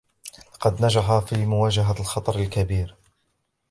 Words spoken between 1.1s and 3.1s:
في مواجهة الخطر الكبير.